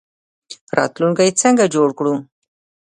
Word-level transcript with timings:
راتلونکی 0.77 1.31
څنګه 1.41 1.65
جوړ 1.73 1.89
کړو؟ 1.97 2.13